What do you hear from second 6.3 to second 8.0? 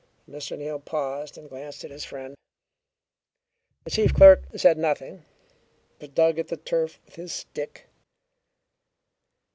at the turf with his stick.